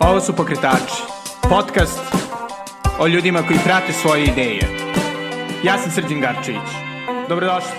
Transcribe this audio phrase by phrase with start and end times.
[0.00, 1.02] Ovo su Pokretači,
[1.42, 2.00] podcast
[2.98, 4.68] o ljudima koji prate svoje ideje.
[5.64, 6.70] Ja sam Srđan Garčević.
[7.28, 7.70] Dobrodošli.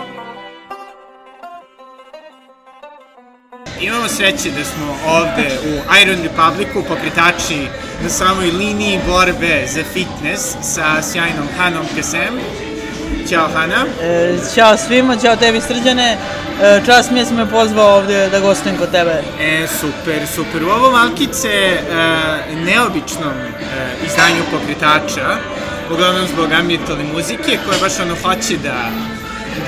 [3.81, 7.67] Imamo sreće da smo ovde u Iron Republicu, pokretači
[8.03, 12.33] na samoj liniji borbe za fitness sa sjajnom Hanom Kesem.
[13.29, 13.85] Ćao Hana.
[14.01, 16.17] E, ćao svima, ćao tebi Srđane.
[16.61, 19.23] E, čast mi je sam me pozvao ovde da gostujem kod tebe.
[19.41, 20.63] E, super, super.
[20.63, 21.79] U ovom Alkice e,
[22.65, 23.55] neobičnom e,
[24.05, 25.37] izdanju pokretača,
[25.93, 28.89] uglavnom zbog ambientalne muzike, koja baš ono hoće da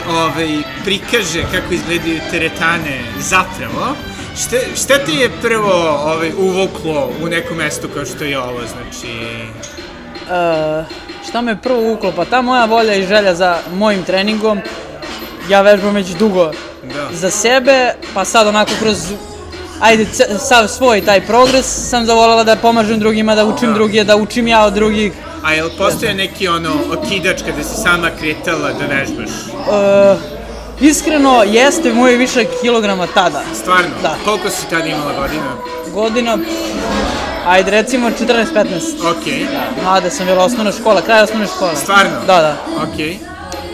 [0.09, 3.95] ovaj, prikaže kako izgledaju teretane zapravo,
[4.37, 5.73] Šta, šta te je prvo
[6.05, 9.13] ovaj, uvuklo u neko mesto kao što je ovo, znači...
[10.31, 12.11] E, šta me prvo uvuklo?
[12.15, 14.59] Pa ta moja volja i želja za mojim treningom,
[15.49, 16.51] ja vežbam već dugo
[16.83, 17.07] Da.
[17.13, 18.97] za sebe, pa sad onako kroz
[19.79, 20.05] ajde,
[20.39, 23.73] sav svoj taj progres sam zavoljela da pomažem drugima, da učim Da.
[23.73, 25.13] druge, da učim ja od drugih.
[25.43, 29.29] A jel postoje neki ono okidač kada si sama kretala da vežbaš?
[29.29, 30.15] E,
[30.81, 33.41] iskreno, jeste moj više kilograma tada.
[33.53, 33.89] Stvarno?
[34.01, 34.15] Da.
[34.25, 35.51] Koliko si tada imala godina?
[35.93, 36.37] Godina,
[37.47, 38.65] ajde recimo 14-15.
[39.11, 39.47] Okej.
[39.83, 41.75] Mlada sam bila osnovna škola, kraj osnovne škole.
[41.75, 42.11] Stvarno?
[42.27, 42.55] Da, da.
[42.83, 43.17] Okej.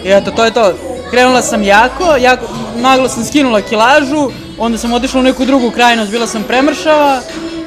[0.04, 0.74] I eto, to je to.
[1.12, 6.12] Krenula sam jako, jako, naglo sam skinula kilažu, onda sam otišla u neku drugu krajnost,
[6.12, 7.22] bila sam premršava,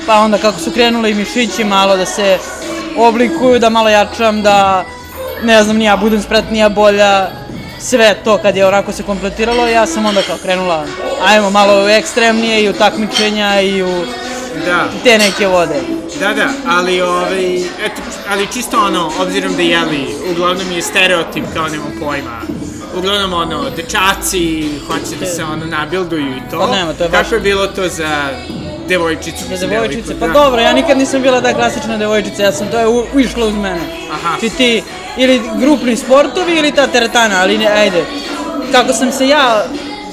[0.07, 2.39] pa onda kako su krenule i mišići malo da se
[2.97, 4.85] oblikuju, da malo jačam, da
[5.43, 7.31] ne znam, ni ja budem spretnija, bolja,
[7.81, 10.85] sve to kad je onako se kompletiralo, ja sam onda kao krenula,
[11.27, 14.05] ajmo malo ekstremnije i u takmičenja i u
[14.57, 14.89] Da.
[15.05, 15.81] te neke vode.
[16.21, 21.69] Da, da, ali ovaj, eto, ali čisto ono, obzirom da jeli, uglavnom je stereotip kao
[21.69, 22.41] nemam pojma.
[22.97, 26.59] Uglavnom ono, dečaci hoće da se ono nabilduju i to.
[26.61, 28.29] Pa nema, to je baš- Kako je bilo to za
[28.89, 29.45] devojčicu?
[29.51, 30.33] Za devojčice, pa Da.
[30.33, 33.55] dobro, ja nikad nisam bila ta klasična devojčica, ja sam, to je u, ušlo uz
[33.55, 33.81] mene.
[34.13, 34.37] Aha.
[34.41, 34.83] Či ti,
[35.17, 38.05] ili grupni sportovi ili ta teretana, ali ne, ajde.
[38.73, 39.65] Kako sam se ja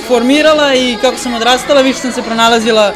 [0.07, 2.93] formirala i kako sam odrastala, više sam se pronalazila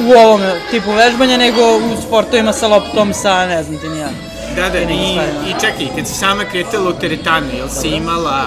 [0.00, 0.40] u ovom
[0.70, 4.08] tipu vežbanja nego u sportovima sa loptom, sa ne znam ti ni ja.
[4.56, 5.48] Da, da, i, da.
[5.48, 8.44] i čekaj, kad si sama kretala u teretanu, jel si imala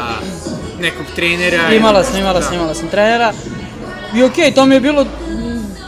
[0.81, 1.73] nekog trenera?
[1.73, 2.55] Imala sam, imala sam, Da.
[2.55, 3.33] imala sam trenera.
[4.15, 5.05] I okej, to mi je bilo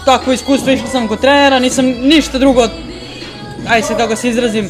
[0.05, 2.67] takvo iskustvo, išla sam kod trenera, nisam ništa drugo,
[3.69, 4.69] aj se kako se izrazim,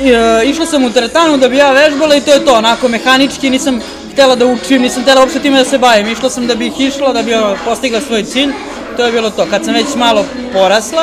[0.00, 2.88] I, e, išla sam u teretanu da bi ja vežbala i to je to, onako
[2.88, 3.80] mehanički, nisam
[4.12, 7.12] htela da učim, nisam htela uopšte time da se bavim, išla sam da bih išla,
[7.12, 7.32] da bi
[7.64, 8.52] postigla svoj cilj,
[9.00, 9.46] to je bilo to.
[9.50, 11.02] Kad sam već malo porasla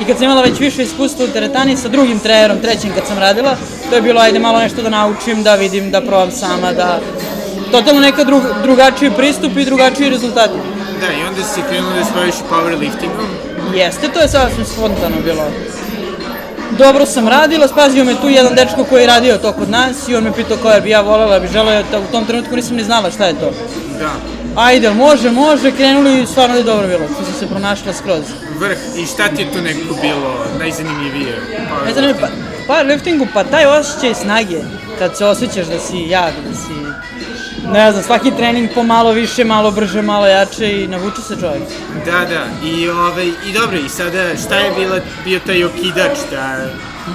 [0.00, 3.18] i kad sam imala već više iskustva u teretani sa drugim trenerom, trećim kad sam
[3.18, 3.56] radila,
[3.90, 7.00] to je bilo ajde malo nešto da naučim, da vidim, da probam sama, da
[7.72, 10.54] totalno neka drug, drugačiji pristup i drugačiji rezultati.
[11.00, 13.28] Da, i onda si krenula da se baviš powerliftingom.
[13.74, 15.44] Jeste, to je sasvim spontano bilo.
[16.78, 20.14] Dobro sam radila, spazio me tu jedan dečko koji je radio to kod nas i
[20.14, 22.84] on me pitao koja bi ja volela, bi želela, da u tom trenutku nisam ni
[22.84, 23.50] znala šta je to.
[23.98, 24.39] Da.
[24.56, 28.24] Ajde, može, može, krenuli i stvarno je dobro bilo, što sam se pronašla skroz.
[28.58, 31.40] Vrh, i šta ti je tu nekako bilo najzanimljivije?
[31.82, 32.66] u Ne znam, pa, powerliftingu?
[32.68, 34.58] powerliftingu, pa taj osjećaj snage,
[34.98, 36.72] kad se osjećaš da si jak, da si,
[37.72, 41.62] ne znam, svaki trening po malo više, malo brže, malo jače i navuče se čovjek.
[42.04, 46.66] Da, da, i, ovaj, i dobro, i sada šta je bila, bio taj okidač da,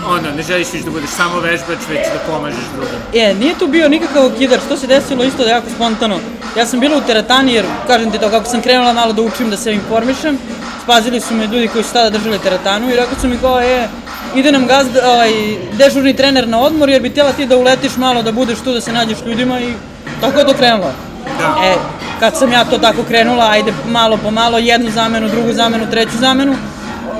[0.07, 2.99] ono, ne želiš više da budeš samo vežbač, već da pomažeš drugim?
[3.13, 6.19] E, nije tu bio nikakav okidač, to se desilo isto da jako spontano.
[6.57, 9.49] Ja sam bila u teretani jer, kažem ti to, kako sam krenula malo da učim
[9.49, 10.37] da se informišem,
[10.83, 13.87] spazili su me ljudi koji su tada držali teretanu i rekli su mi kao, e,
[14.35, 15.31] ide nam gazda, ovaj,
[15.73, 18.81] dežurni trener na odmor jer bi htjela ti da uletiš malo, da budeš tu, da
[18.81, 19.73] se nađeš ljudima i
[20.21, 20.91] tako je to krenulo.
[21.39, 21.55] Da.
[21.65, 21.75] E,
[22.19, 26.17] kad sam ja to tako krenula, ajde malo po malo, jednu zamenu, drugu zamenu, treću
[26.17, 26.55] zamenu,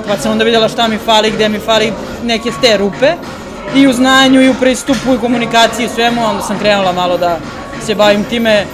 [0.08, 1.92] pa sam onda vidjela šta mi fali, gde mi fali
[2.24, 3.12] neke te rupe
[3.74, 7.38] i u znanju i u pristupu i komunikaciji i svemu, onda sam krenula malo da
[7.82, 8.64] se bavim time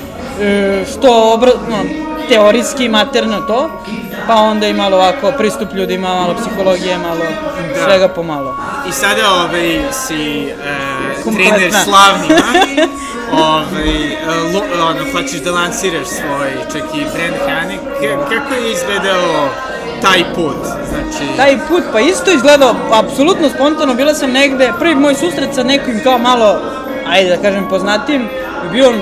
[0.40, 1.76] e, što obra, no,
[2.28, 3.70] teorijski, materno to,
[4.26, 7.24] pa onda i malo ovako pristup ljudima, malo psihologije, malo
[7.74, 7.84] Da.
[7.84, 8.56] svega po malo.
[8.88, 10.54] I sada ovaj, si e,
[11.24, 11.54] Kompletna.
[11.54, 12.42] trener slavnima,
[13.32, 14.16] ovaj,
[14.52, 17.76] lo, ono, hoćeš da lansiraš svoj čak i brand Hani.
[17.76, 19.48] K- kako je izgledao
[20.02, 20.56] taj put?
[20.88, 25.62] Znači, Taj put pa isto izgledao apsolutno spontano, bila sam negde, prvi moj susret sa
[25.62, 26.60] nekim kao malo,
[27.08, 28.28] ajde da kažem poznatim,
[28.72, 29.00] bio on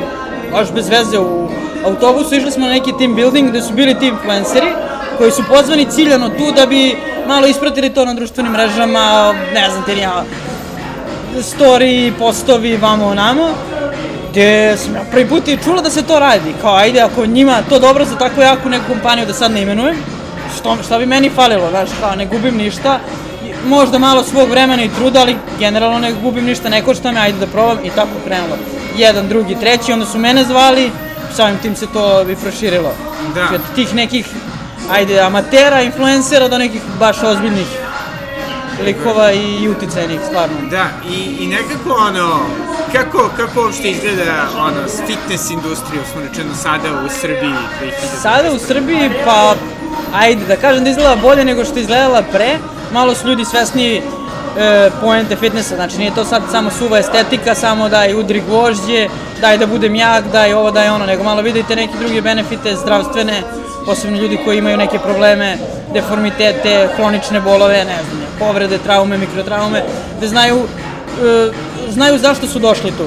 [0.53, 1.49] baš bez veze u
[1.85, 4.73] autobusu, išli smo na neki team building gde su bili ti influenceri
[5.19, 9.85] koji su pozvani ciljano tu da bi malo ispratili to na društvenim mrežama, ne znam
[9.85, 10.25] ti ja,
[11.37, 13.49] story, postovi, vamo namo,
[14.31, 17.57] gde sam ja prvi put i čula da se to radi, kao ajde ako njima
[17.69, 19.97] to dobro za tako jaku neku kompaniju da sad ne imenujem,
[20.57, 23.01] što, šta bi meni falilo, znaš, kao ne gubim ništa,
[23.67, 27.39] možda malo svog vremena i truda, ali generalno ne gubim ništa, ne košta me, ajde
[27.39, 28.57] da probam i tako krenulo.
[28.97, 30.91] Jedan, drugi, treći, onda su mene zvali,
[31.37, 32.93] samim tim se to i proširilo.
[33.35, 33.49] Da.
[33.55, 34.27] Od tih nekih,
[34.91, 37.67] ajde, amatera, influencera do nekih baš ozbiljnih
[38.85, 40.57] likova i uticajnih, stvarno.
[40.71, 42.41] Da, i, i nekako ono,
[42.93, 48.23] kako, kako uopšte izgleda ono, fitness industrija, smo rečeno sada u Srbiji 2000?
[48.23, 49.55] Sada u Srbiji, pa,
[50.15, 52.59] ajde, da kažem da izgleda bolje nego što izgledala pre,
[52.93, 54.03] malo su ljudi svesniji
[54.59, 59.09] e, poente fitnessa, znači nije to sad samo suva estetika, samo daj udri gvožđe,
[59.41, 63.43] daj da budem jak, daj ovo, daj ono, nego malo vidite neke druge benefite zdravstvene,
[63.87, 65.57] posebno ljudi koji imaju neke probleme,
[65.93, 69.83] deformitete, hronične bolove, ne znam, povrede, traume, mikrotraume,
[70.21, 71.51] da znaju, e,
[71.89, 73.07] znaju zašto su došli tu.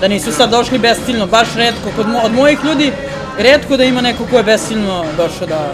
[0.00, 2.92] Da nisu sad došli besciljno, baš redko, kod mo, od mojih ljudi,
[3.38, 5.72] redko da ima neko ko je besciljno došao da,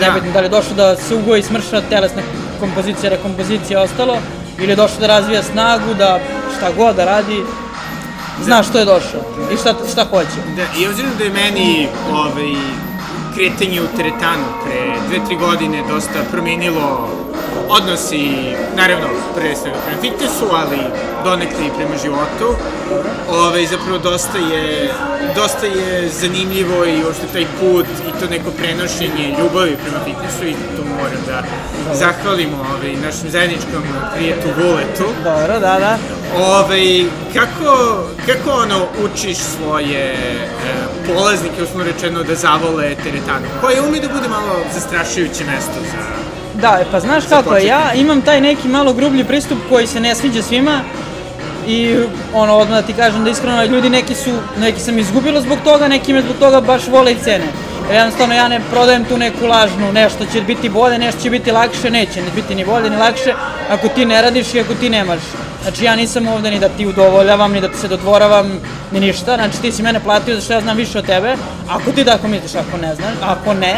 [0.00, 2.22] Nebitno da li je došao da se ugoji smrša telesna
[2.60, 4.18] kompozicija, rekompozicija, ostalo,
[4.58, 6.20] ili je došao da razvija snagu, da
[6.56, 7.42] šta god da radi,
[8.42, 9.20] zna što je došao
[9.52, 10.40] i šta, šta hoće.
[10.56, 12.54] Da, i obzirom da je meni ovaj,
[13.36, 17.08] kretanje u teretanu pre dve, tri godine dosta promenilo
[17.68, 20.78] odnos i, naravno, pre svega prema fitnessu, ali
[21.24, 22.48] donekle i prema životu.
[23.30, 24.90] Ovaj, zapravo dosta je,
[25.34, 30.52] dosta je zanimljivo i uopšte taj put i to neko prenošenje ljubavi prema fitnessu i
[30.76, 31.42] to moram da
[31.94, 33.82] zahvalimo ovaj, našem zajedničkom
[34.16, 35.06] prijetu Vuletu.
[35.24, 35.98] Dobro, da, da.
[36.36, 37.04] Ovaj,
[37.34, 43.46] kako, kako ono učiš svoje e, polaznike, uslovno rečeno, da zavole teretanu?
[43.60, 46.26] Koje umi da bude malo zastrašujuće mesto za...
[46.60, 50.42] Da, pa znaš kako, ja imam taj neki malo grublji pristup koji se ne sviđa
[50.42, 50.80] svima
[51.66, 51.96] i
[52.34, 55.88] ono, odmah da ti kažem da iskreno ljudi neki su, neki sam izgubila zbog toga,
[55.88, 57.44] neki me zbog toga baš vole i cene.
[57.88, 61.52] Jer jednostavno ja ne prodajem tu neku lažnu, nešto će biti bolje, nešto će biti
[61.52, 63.34] lakše, neće ne biti ni bolje ni lakše
[63.70, 65.20] ako ti ne radiš i ako ti nemaš.
[65.66, 68.60] Znači ja nisam ovde ni da ti udovoljavam, ni da ti se dodvoravam,
[68.92, 69.34] ni ništa.
[69.34, 71.36] Znači ti si mene platio za što ja znam više od tebe.
[71.68, 73.76] Ako ti tako misliš, ako ne znaš, ako ne,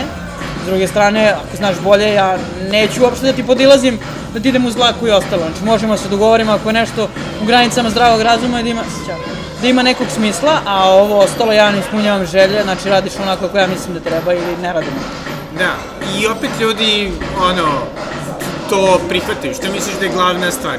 [0.62, 2.36] S druge strane, ako znaš bolje, ja
[2.70, 3.98] neću uopšte da ti podilazim,
[4.34, 5.42] da ti idem uz laku i ostalo.
[5.42, 7.08] Znači, možemo da se dogovorimo ako je nešto
[7.42, 8.82] u granicama zdravog razuma da ima,
[9.62, 13.58] da ima nekog smisla, a ovo ostalo ja ne ispunjavam želje, znači radiš onako kako
[13.58, 14.92] ja mislim da treba ili ne radim.
[15.58, 15.72] Da,
[16.18, 17.68] i opet ljudi, ono,
[18.70, 19.54] to prihvataju.
[19.54, 20.78] Šta misliš da je glavna stvar?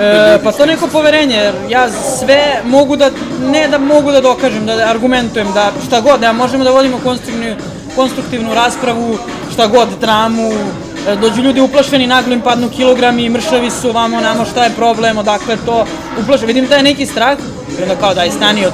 [0.00, 1.88] E, pa to neko poverenje, jer ja
[2.18, 3.10] sve mogu da,
[3.52, 7.56] ne da mogu da dokažem, da argumentujem, da šta god, da možemo da vodimo konstruktivnu,
[7.96, 9.18] konstruktivnu raspravu,
[9.52, 10.52] šta god, dramu,
[11.08, 15.18] e, dođu ljudi uplašeni, naglo im padnu kilogrami, mršavi su, vamo, namo, šta je problem,
[15.18, 15.86] odakle to,
[16.22, 17.38] uplaše, vidim taj neki strah,
[17.82, 18.72] onda kao daj, stani od,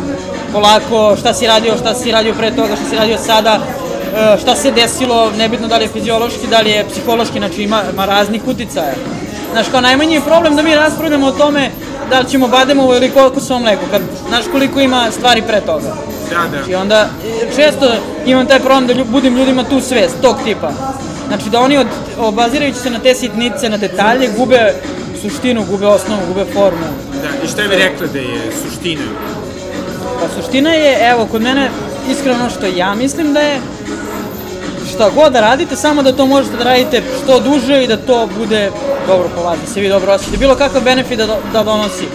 [0.53, 3.61] polako, šta si radio, šta si radio pre toga, šta si radio sada,
[4.41, 8.05] šta se desilo, nebitno da li je fiziološki, da li je psihološki, znači ima, ima
[8.05, 8.95] raznih uticaja.
[9.53, 11.71] Znaš, kao najmanji je problem da mi raspravljamo o tome
[12.11, 15.95] da li ćemo bademovo ili koliko su mleku, kad znaš koliko ima stvari pre toga.
[16.31, 16.81] Da, da.
[16.81, 17.93] onda e, često
[18.27, 20.73] imam taj problem da budim ljudima tu svest, tog tipa.
[21.29, 21.87] Znači da oni od,
[22.19, 24.75] obazirajući se na te sitnice, na detalje, gube
[25.23, 26.87] suštinu, gube osnovu, gube formu.
[27.23, 29.03] Da, i šta bi rekla da je suština?
[30.21, 31.71] Pa suština je, evo, kod mene,
[32.11, 33.61] iskreno što ja mislim da je
[34.91, 38.29] šta god da radite, samo da to možete da radite što duže i da to
[38.39, 38.71] bude
[39.07, 40.37] dobro po vas, da se vi dobro osjećate.
[40.37, 42.09] Bilo kakav benefit da, da donosi.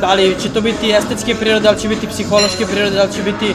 [0.00, 3.12] Da li će to biti estetske prirode, da li će biti psihološke prirode, da li
[3.12, 3.54] će biti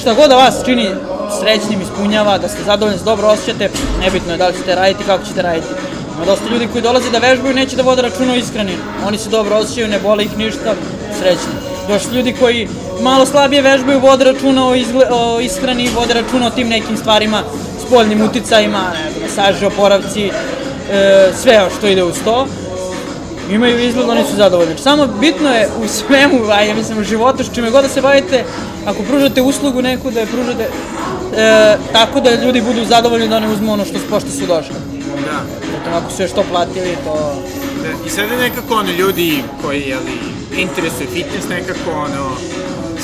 [0.00, 0.90] šta god da vas čini
[1.40, 3.70] srećnim, ispunjava, da ste zadovoljni, da dobro osjećate,
[4.00, 5.68] nebitno je da li ćete raditi, kako ćete raditi.
[6.16, 8.76] Ima dosta ljudi koji dolaze da vežbaju neće da vode računa o ishrani.
[9.06, 10.74] Oni se dobro osjećaju, ne bole ih ništa,
[11.20, 11.77] srećni.
[11.88, 12.68] Došli ljudi koji
[13.02, 17.42] malo slabije vežbaju, vode računa o, izgle, o ishrani, vode računa o tim nekim stvarima,
[17.86, 18.92] spoljnim uticajima,
[19.22, 22.46] masaže, oporavci, e, sve što ide uz to
[23.50, 24.78] imaju izgled, oni su zadovoljni.
[24.78, 28.02] Samo bitno je u svemu, a ja mislim u životu, s čime god da se
[28.02, 28.44] bavite,
[28.86, 30.68] ako pružate uslugu neku, da je pružate
[31.36, 34.74] e, tako da ljudi budu zadovoljni da ne uzmu ono što, pošto su došli.
[35.24, 35.40] Da.
[35.72, 37.42] Zato ako su još to platili, to...
[37.82, 42.30] Da, I sada nekako ono ljudi koji jeli, interesuje fitness nekako ono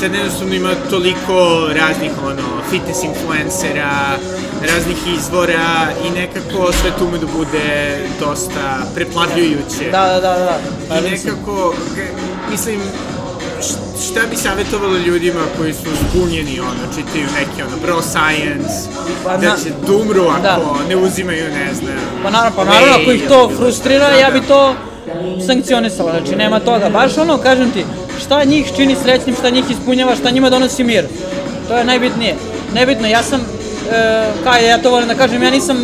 [0.00, 1.34] sad jednostavno ima toliko
[1.74, 4.18] raznih ono fitness influencera,
[4.72, 9.90] raznih izvora i nekako sve tu ume da bude dosta preplavljujuće.
[9.92, 10.58] Da, da, da, da.
[10.88, 11.74] Pa, I nekako,
[12.50, 12.80] mislim,
[14.10, 18.88] šta bi savjetovalo ljudima koji su zbunjeni, ono, čitaju neki, ono, bro science,
[19.24, 20.58] Pa da će da umru ako Da.
[20.88, 24.40] ne uzimaju, ne znam, Pa naravno, pa naravno, ako ih to frustrira, Da, ja da.
[24.40, 24.74] bi to
[25.46, 26.88] sankcionisala, znači nema toga.
[26.88, 27.84] Baš ono, kažem ti,
[28.24, 31.04] šta njih čini srećnim, šta njih ispunjava, šta njima donosi mir.
[31.68, 32.34] To je najbitnije.
[32.74, 35.76] Nebitno, ja sam, e, kaj ja to volim da kažem, ja nisam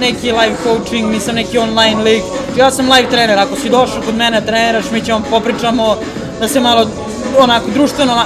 [0.00, 2.22] neki live coaching, nisam neki online lik,
[2.56, 5.96] Ja sam live trener, ako si došao kod mene treneraš, mi ćemo popričamo
[6.40, 6.86] da se malo
[7.38, 8.22] onako društveno,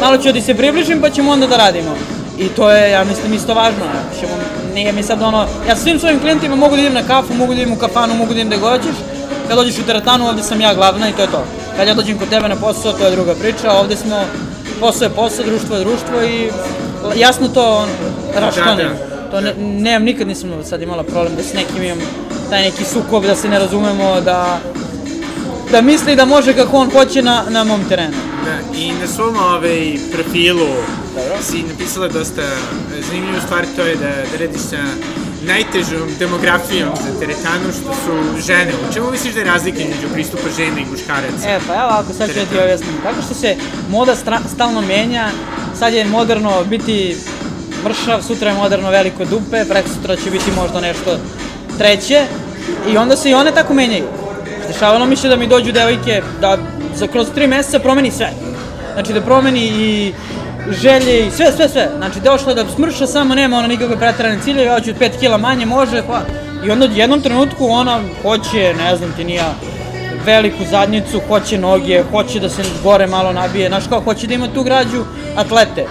[0.00, 1.96] malo ću da se približim pa ćemo onda da radimo.
[2.38, 3.84] I to je, ja mislim, isto važno.
[4.20, 4.32] Ćemo,
[4.74, 7.54] nije mi sad ono, ja sa svim svojim klijentima mogu da idem na kafu, mogu
[7.54, 8.96] da idem u kafanu, mogu da idem gde goćeš.
[9.48, 11.44] Kad dođeš u teretanu, ovde sam ja glavna i to je to.
[11.76, 14.24] Kad ja dođem kod tebe na posao, to je druga priča, ovde smo,
[14.80, 16.50] posao je posao, društvo je društvo i
[17.16, 17.88] jasno to on,
[18.34, 18.88] raščlanim.
[18.88, 19.30] Da, da.
[19.30, 21.98] To ne, nemam, nikad nisam sad imala problem da s nekim imam
[22.50, 24.58] taj neki sukob, da se ne razumemo, da,
[25.70, 28.16] da misli da može kako on hoće na, na mom terenu.
[28.44, 30.68] Da, i na svom ovaj, profilu
[31.16, 31.42] Dobro.
[31.42, 32.42] si napisala dosta
[33.08, 34.76] zanimljivu stvar, to je da, da radiš sa
[35.42, 38.72] najtežom demografijom za teretanu, što su žene.
[38.90, 41.48] U čemu misliš da je razlika između pristupa žena i muškaraca?
[41.48, 42.94] E, pa evo ovako, sad ću da ti objasnim.
[43.02, 43.56] Tako što se
[43.90, 45.28] moda stra, stalno menja,
[45.78, 47.16] sad je moderno biti
[47.84, 51.18] mršav, sutra je moderno veliko dupe, preko sutra će biti možda nešto
[51.78, 52.24] treće
[52.92, 54.04] i onda se i one tako menjaju.
[54.68, 56.58] Dešavalo mi se da mi dođu devojke da
[56.94, 58.30] za kroz tri meseca promeni sve.
[58.94, 60.12] Znači da promeni i
[60.70, 61.88] želje i sve, sve, sve.
[61.96, 65.66] Znači došla da smrša samo nema ona nikakve pretarane cilje, ja ću 5 kila manje,
[65.66, 66.20] može, pa...
[66.66, 69.54] I onda u jednom trenutku ona hoće, ne znam ti nija,
[70.24, 74.48] veliku zadnjicu, hoće noge, hoće da se gore malo nabije, znaš kao, hoće da ima
[74.54, 75.04] tu građu
[75.36, 75.86] atlete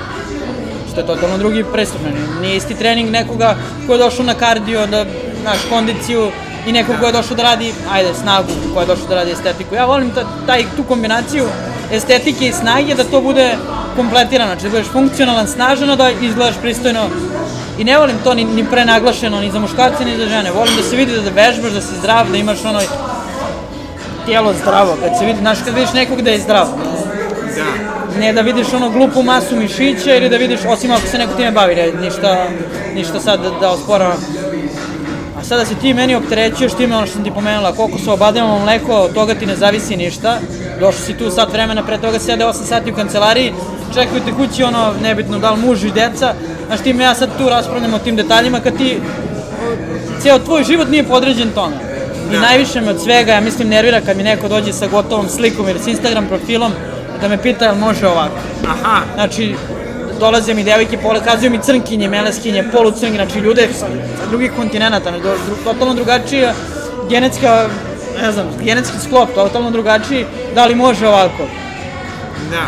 [0.95, 2.01] što je totalno drugi prestup.
[2.41, 3.55] Nije isti trening nekoga
[3.87, 5.05] ko je došao na kardio, da,
[5.41, 6.31] znaš, kondiciju
[6.67, 9.75] i nekog ko je došao da radi, ajde, snagu, ko je došao da radi estetiku.
[9.75, 11.45] Ja volim ta, taj, tu kombinaciju
[11.91, 13.55] estetike i snage, da to bude
[13.95, 17.09] kompletirano, znači da budeš funkcionalan, snažan, da izgledaš pristojno.
[17.77, 20.51] I ne volim to ni, ni prenaglašeno, ni za muškarce, ni za žene.
[20.51, 22.79] Volim da se vidi da vežbaš, da si zdrav, da imaš ono
[24.25, 24.97] tijelo zdravo.
[25.03, 26.67] Kad se vidi, znaš, kad vidiš nekog da je zdrav.
[27.55, 28.19] Da.
[28.19, 31.51] Ne da vidiš ono glupu masu mišića ili da vidiš, osim ako se neko time
[31.51, 32.47] bavi, ne, ništa,
[32.93, 34.17] ništa sad da, da osporavam.
[35.39, 38.59] A sada se ti meni opterećuješ time ono što sam ti pomenula, koliko su obademo
[38.59, 40.39] mleko, od toga ti ne zavisi ništa.
[40.79, 43.53] Došao si tu sat vremena, pre toga sede 8 sati u kancelariji,
[43.93, 46.33] čekaju te kući ono, nebitno da li muž i deca,
[46.67, 48.99] znaš ti me ja sad tu raspravljam o tim detaljima kad ti
[50.21, 51.75] ceo tvoj život nije podređen tome.
[52.29, 52.39] I Da.
[52.39, 55.79] najviše me od svega, ja mislim, nervira kad mi neko dođe sa gotovom slikom ili
[55.79, 56.71] s Instagram profilom
[57.21, 58.35] da me pita jel može ovako.
[58.67, 59.55] Aha, Znači,
[60.19, 63.87] dolaze mi devojke, pokazuju mi crnkinje, meleskinje, polucrnke, znači ljude sa,
[64.29, 66.53] drugih kontinenta, dru, totalno drugačija
[67.09, 67.67] genetska,
[68.21, 71.43] ne znam, genetski sklop, totalno drugačiji, da li može ovako?
[72.51, 72.67] da.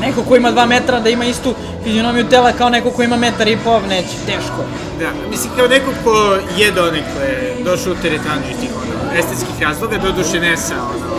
[0.00, 3.48] Neko ko ima dva metra da ima istu fizionomiju tela kao neko ko ima metar
[3.48, 4.64] i pov, neće, teško.
[4.98, 7.28] Da, mislim kao neko ko je donekle
[7.64, 11.16] došao u teretanu iz tih ono, estetskih razloga, doduše ne sa ono,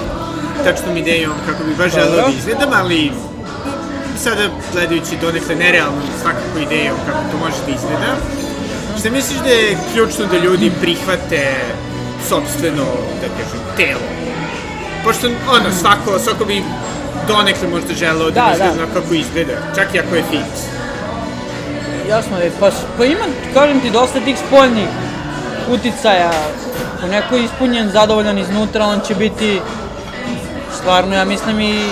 [0.63, 3.11] tačnom idejom kako bi baš želeo da izgledam, ali
[4.17, 8.15] sada gledajući donekle nerealnu svakako idejom kako to može da izgleda.
[8.99, 11.55] Šta misliš da je ključno da ljudi prihvate
[12.29, 12.85] sobstveno,
[13.21, 14.07] da kažem, telo?
[15.03, 16.63] Pošto, ono, svako, svako bi
[17.27, 18.93] donekle možda želeo da, Da, da izgleda da.
[18.93, 20.53] kako izgleda, čak i ako je fit.
[22.09, 24.87] Jasno je, pa, pa ima, kažem ti, dosta tih spoljnih
[25.69, 26.31] uticaja.
[26.97, 29.61] Ako neko je ispunjen, zadovoljan iznutra, on će biti
[30.79, 31.89] stvarno, ja mislim i,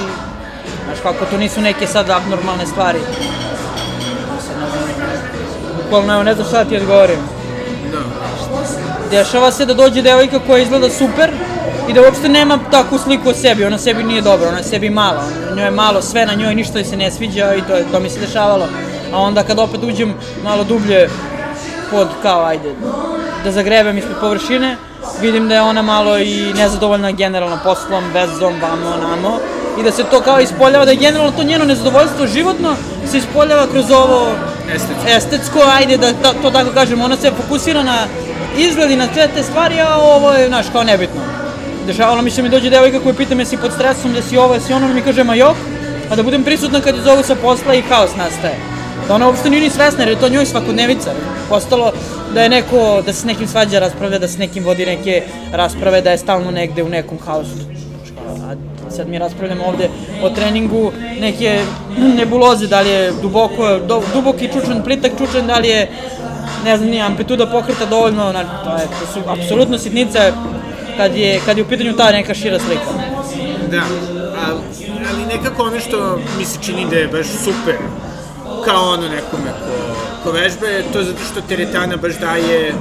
[0.85, 3.00] znaš kako, to nisu neke sad abnormalne stvari.
[4.47, 4.83] Sad ne znam,
[5.83, 7.40] bukvalno, evo, ne znam šta da ti odgovorim.
[9.12, 11.32] Dešava se da dođe devojka koja izgleda super
[11.89, 15.24] i da uopšte nema takvu sliku o sebi, ona sebi nije dobra, ona sebi mala,
[15.56, 18.00] njoj je malo sve na njoj, ništa joj se ne sviđa i to, je, to
[18.00, 18.68] mi se dešavalo.
[19.13, 20.13] A onda kad opet uđem
[20.44, 21.10] malo dublje
[21.91, 22.75] pod, kao ajde,
[23.44, 24.77] da zagrebem ispod površine,
[25.22, 29.39] vidim da je ona malo i nezadovoljna generalno poslom, vezom, vamo, namo,
[29.80, 32.75] i da se to kao ispoljava, da je generalno to njeno nezadovoljstvo životno
[33.12, 34.27] se ispoljava kroz ovo
[34.75, 35.08] Estetsko.
[35.08, 37.98] estetsko, ajde da, da to tako kažem, ona se fokusira na
[38.58, 41.22] izgled i na sve te stvari, a ovo je, znaš, kao nebitno.
[41.88, 44.53] Dešavalo mi se mi dođe devojka koja pita me si pod stresom, da si ovo,
[44.53, 45.58] da si ono, mi kaže, ma jok,
[46.10, 48.55] a da budem prisutna kad je zovu sa posla i haos nastaje.
[49.08, 51.12] Da ona uopšte nije ni svesna, jer je to njoj svakodnevica.
[51.50, 51.91] Postalo
[52.34, 56.01] da je neko, da se s nekim svađa raspravlja, da se nekim vodi neke rasprave,
[56.01, 57.58] da je stalno negde u nekom haosu.
[58.27, 58.55] A
[58.91, 59.89] sad mi raspravljamo ovde
[60.24, 61.62] o treningu neke
[61.98, 65.88] nebuloze, da li je duboko, do, duboki čučan, plitak čučan, da li je
[66.63, 70.34] ne znam, nije amplituda pokreta dovoljno, znači, to, je, to su apsolutno sitnice
[70.98, 72.91] kad je, kad je u pitanju ta neka šira slika.
[73.72, 73.84] Da,
[74.48, 74.62] ali,
[75.12, 77.75] ali nekako ono što mi se čini da je baš super,
[78.65, 82.74] kao ono nekome ko, ko vežba, je to zato što teretana baš daje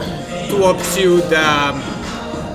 [0.50, 1.74] tu opciju da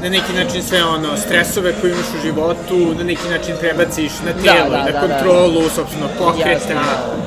[0.05, 4.41] na neki način sve ono, stresove koje imaš u životu, na neki način prebaciš na
[4.41, 6.49] tijelo, da, na da, kontrolu, sobstveno pokreta.
[6.49, 6.73] Jeste,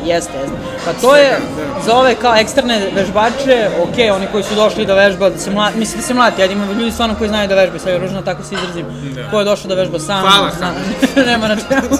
[0.05, 0.57] jeste, jeste.
[0.85, 1.83] Pa to je, da.
[1.87, 5.71] za ove kao eksterne vežbače, ok, oni koji su došli da vežba, da se mla,
[5.77, 8.23] mislim da se mlati, ajde ima ljudi stvarno koji znaju da vežbaju, sad je ružno
[8.23, 8.87] tako se izrazim.
[9.15, 9.31] Da.
[9.31, 10.73] Ko je došao da vežba sam, Hvala, zna,
[11.33, 11.99] nema na čemu.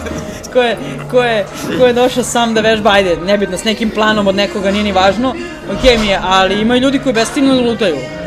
[0.53, 0.77] ko, je,
[1.11, 1.47] ko, je,
[1.79, 4.93] ko je došao sam da vežba, ajde, nebitno, s nekim planom od nekoga nije ni
[4.93, 5.35] važno,
[5.73, 8.18] ok mi je, ali ima i ljudi koji bestimno lutaju.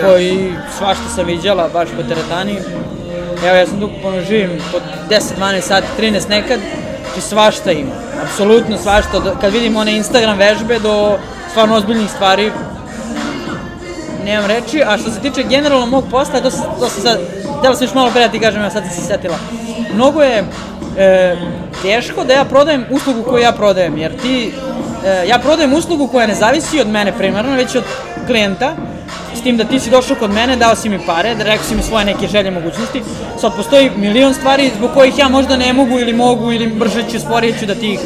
[0.00, 0.06] Da.
[0.06, 2.56] Koji svašta sam viđala baš po teretani.
[3.46, 3.90] Evo ja sam tu
[4.28, 4.78] živim po
[5.10, 6.60] 10, 12 sati, 13 nekad,
[7.04, 7.90] znači svašta ima.
[8.22, 11.18] Apsolutno svašta, kad vidim one Instagram vežbe do
[11.50, 12.52] stvarno ozbiljnih stvari,
[14.24, 17.18] nemam reči, a što se tiče generalno mog posla, to, to sam sad,
[17.58, 19.36] htjela sam još malo pre da ti kažem, ja sad se setila.
[19.94, 20.44] Mnogo je
[20.98, 21.36] e,
[21.82, 24.52] teško da ja prodajem uslugu koju ja prodajem, jer ti,
[25.06, 27.84] e, ja prodajem uslugu koja ne zavisi od mene primarno, već od
[28.26, 28.74] klijenta,
[29.34, 31.74] s tim da ti si došao kod mene, dao si mi pare, da rekao si
[31.74, 33.02] mi svoje neke želje, mogućnosti.
[33.40, 37.20] Sad postoji milion stvari zbog kojih ja možda ne mogu ili mogu ili brže ću,
[37.20, 38.00] sporije ću da ti ih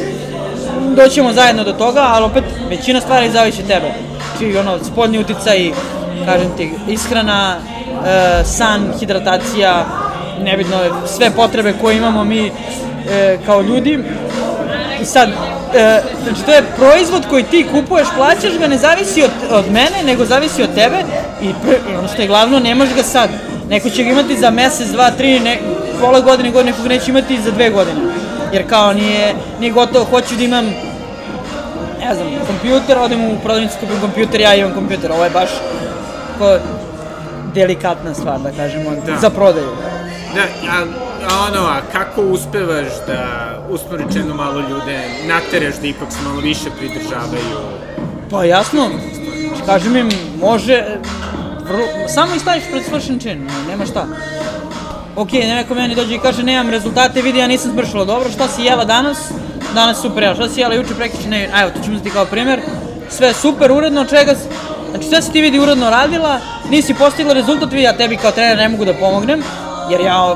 [0.95, 3.91] doćemo zajedno do toga, ali opet većina stvari zavisi tebe.
[4.37, 5.71] Znači, ono, spoljni uticaj,
[6.25, 7.55] kažem ti, ishrana,
[8.05, 9.85] e, san, hidratacija,
[10.43, 10.77] nebitno,
[11.07, 12.51] sve potrebe koje imamo mi
[13.09, 13.99] e, kao ljudi.
[15.01, 15.29] I sad,
[15.75, 20.03] e, znači to je proizvod koji ti kupuješ, plaćaš ga, ne zavisi od, od mene,
[20.05, 20.97] nego zavisi od tebe
[21.41, 23.29] i, pr- ono što je glavno, nemaš ga sad.
[23.69, 25.59] Neko će ga imati za mesec, dva, tri, ne,
[26.01, 27.97] pola godine, godine, nekog neće imati za dve godine.
[28.53, 30.65] Jer kao nije, nije gotovo, hoću da imam
[31.99, 35.49] ne znam, kompjuter, odem u prodavnicu, kupim kompjuter, ja imam kompjuter, ovo je baš
[36.39, 36.57] ko
[37.53, 39.17] delikatna stvar, da kažemo, Da.
[39.21, 39.67] za prodaju.
[40.35, 40.41] Da,
[40.71, 40.85] a, a
[41.27, 46.69] ono, a kako uspevaš da, uspravno rečeno, malo ljude natereš da ipak se malo više
[46.77, 47.57] pridržavaju?
[48.31, 48.89] Pa jasno,
[49.65, 50.09] kažem im,
[50.41, 50.83] može,
[51.67, 54.05] vrlo, samo ih staviš pred svršen čin, nema šta.
[55.15, 58.61] Ok, neko meni dođe i kaže nemam rezultate, vidi ja nisam smršala dobro, šta si
[58.61, 59.17] jela danas?
[59.73, 62.61] Danas super jela, šta si jela juče, prekriče, ne, evo, to ću uzeti kao primer.
[63.09, 64.33] Sve super, uredno, čega,
[64.91, 66.39] znači sve si ti vidi uredno radila,
[66.69, 69.43] nisi postigla rezultat, vidi ja tebi kao trener ne mogu da pomognem,
[69.89, 70.35] jer ja,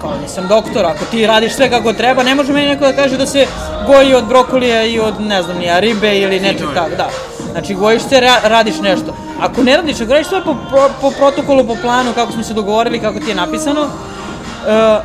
[0.00, 3.16] kao nisam doktor, ako ti radiš sve kako treba, ne može meni neko da kaže
[3.16, 3.46] da se
[3.86, 7.08] goji od brokolija i od, ne znam, nija, ribe ili nečeg tako, da.
[7.52, 9.16] Znači, gojiš se, ra radiš nešto.
[9.40, 12.54] Ako ne radiš, ako radiš sve po, po, po protokolu, po planu, kako smo se
[12.54, 13.88] dogovorili, kako ti je napisano, uh,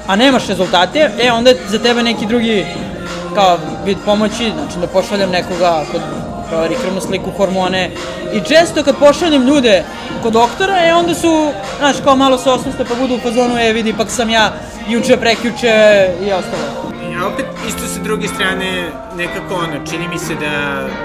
[0.08, 2.66] a nemaš rezultate, e, onda je za tebe neki drugi
[3.36, 6.02] kao vid pomoći, znači da pošaljem nekoga kod
[6.52, 7.92] proveri krvnu sliku, hormone.
[8.34, 9.84] I često kad pošaljem ljude
[10.24, 13.74] kod doktora, e, onda su, znaš, kao malo se osveste pa budu u fazonu, e,
[13.74, 14.54] vidi, pak sam ja
[14.88, 15.74] juče, prekjuče
[16.26, 16.92] i ostalo.
[17.22, 20.54] A opet, isto sa druge strane, nekako ono, čini mi se da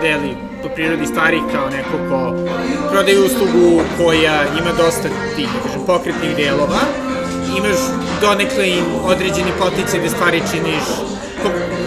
[0.02, 2.34] deli po prirodi stvari kao neko ko
[2.90, 6.82] prodaje uslugu koja ima dosta tih, da kažem, pokretnih delova,
[7.58, 7.78] imaš
[8.20, 10.86] donekle i određeni poticaj da stvari činiš,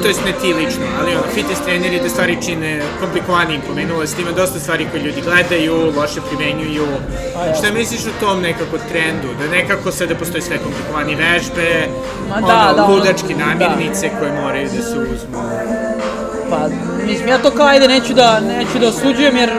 [0.02, 4.22] to jest ne ti lično, ali ono, fitness treneri da stvari čine komplikovanijim, pomenula si,
[4.22, 6.88] ima dosta stvari koje ljudi gledaju, loše primenjuju.
[7.60, 9.28] Šta misliš o tom nekako trendu?
[9.40, 11.88] Da nekako sada postoji sve komplikovanije vežbe,
[12.30, 13.46] Ma ono, da, da, ono- ludačke da.
[13.46, 15.42] namirnice koje moraju da se uzmu.
[16.50, 16.60] Pa,
[17.06, 19.50] mislim, ja to kao ajde neću da, neću da osuđujem jer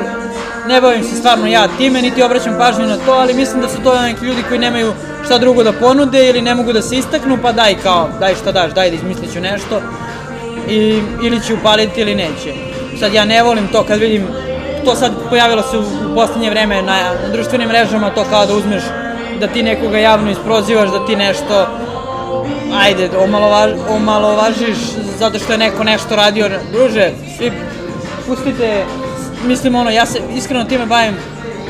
[0.69, 3.77] ne bavim se stvarno ja time, niti obraćam pažnju na to, ali mislim da su
[3.85, 4.93] to neki ljudi koji nemaju
[5.25, 8.53] šta drugo da ponude ili ne mogu da se istaknu, pa daj kao, daj šta
[8.53, 9.81] daš, daj da izmislit ću nešto
[10.69, 12.53] i, ili će upaliti ili neće.
[13.01, 14.27] Sad ja ne volim to kad vidim,
[14.85, 16.99] to sad pojavilo se u, u poslednje vreme na,
[17.33, 18.83] društvenim mrežama, to kao da uzmeš,
[19.41, 21.67] da ti nekoga javno isprozivaš, da ti nešto
[22.75, 24.77] ajde, omalovaž, omalovažiš
[25.19, 27.53] zato što je neko nešto radio, druže, svi
[28.27, 28.85] pustite,
[29.47, 31.15] mislim ono, ja se iskreno time bavim,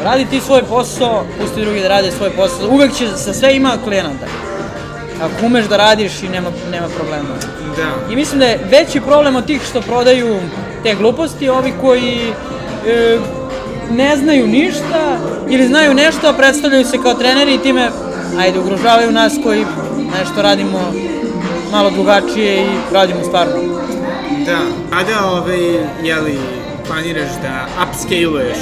[0.02, 3.78] radi ti svoj posao, pusti drugi da rade svoj posao, uvek će, sa sve ima
[3.84, 4.26] klijenata.
[5.20, 7.28] Ako umeš da radiš i nema, nema problema.
[7.76, 8.12] Da.
[8.12, 10.40] I mislim da je veći problem od tih što prodaju
[10.82, 12.18] te gluposti, ovi koji
[12.86, 13.18] e,
[13.90, 17.90] ne znaju ništa ili znaju nešto, a predstavljaju se kao treneri i time,
[18.38, 19.64] ajde, ugrožavaju nas koji
[20.18, 20.92] nešto radimo
[21.72, 23.54] malo drugačije i radimo stvarno.
[24.46, 24.58] Da.
[24.98, 25.58] A da, ovaj,
[26.02, 26.38] jeli,
[26.86, 28.58] planiraš da upscaluješ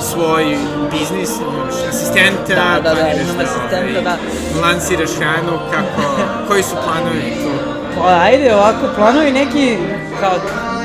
[0.00, 0.56] svoj
[0.90, 4.16] biznis, imaš asistenta, Da, da, da, imam asistenta, da.
[4.60, 6.08] lansiraš hranu, kako,
[6.48, 7.50] koji su planovi tu?
[7.98, 9.76] Pa ajde, ovako, planovi neki,
[10.20, 10.34] kao,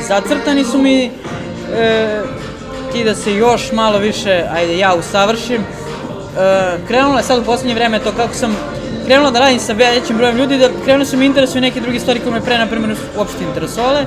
[0.08, 1.12] zacrtani su mi,
[1.76, 2.22] e,
[2.94, 5.62] ti da se još malo više, ajde, ja usavršim.
[5.62, 8.58] E, krenulo je sad u poslednje vreme to kako sam
[9.06, 12.20] krenula da radim sa većim brojem ljudi, da krenulo su mi interesuju neke druge stvari
[12.20, 14.06] koje me pre, na primjer, uopšte interesovale.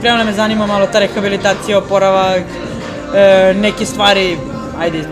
[0.00, 2.42] Krenulo me zanima malo ta rehabilitacija, oporavak,
[3.14, 4.38] e, neke stvari,
[4.80, 5.04] ajde,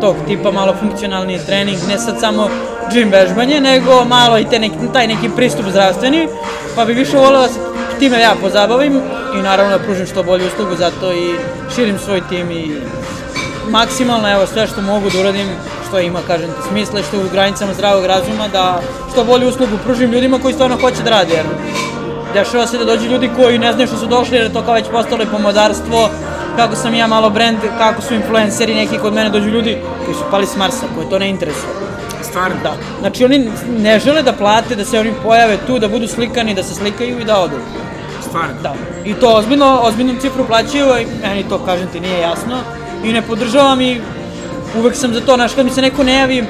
[0.00, 2.48] tog tipa, malo funkcionalni trening, ne sad samo
[2.92, 6.28] gym vežbanje, nego malo i te neki, taj neki pristup zdravstveni,
[6.76, 7.60] pa bi više volio da se
[7.98, 9.00] time ja pozabavim
[9.38, 11.34] i naravno da pružim što bolju uslugu, zato i
[11.74, 12.72] širim svoj tim i
[13.70, 15.48] maksimalno, evo, sve što mogu da uradim,
[15.88, 18.80] što ima, kažem ti, smisla, što u granicama zdravog razuma, da
[19.12, 21.46] što bolju uslugu pružim ljudima koji stvarno hoće da rade, jer
[22.34, 24.74] dešava se da dođu ljudi koji ne znaju što su došli, jer je to kao
[24.74, 26.08] već postalo i pomodarstvo,
[26.60, 30.24] kako sam ja malo brand, kako su influenceri neki kod mene dođu ljudi koji su
[30.30, 31.72] pali s Marsa, koji to ne interesuje.
[32.22, 32.56] Stvarno?
[32.62, 32.74] Da.
[33.00, 36.62] Znači oni ne žele da plate, da se oni pojave tu, da budu slikani, da
[36.62, 37.56] se slikaju i da odu.
[38.22, 38.54] Stvarno?
[38.62, 38.74] Da.
[39.04, 42.58] I to ozbiljno, ozbiljnu cifru plaćaju, i meni to, kažem ti, nije jasno.
[43.04, 44.00] I ne podržavam i
[44.78, 46.44] uvek sam za to, znaš, kad mi se neko ne javi,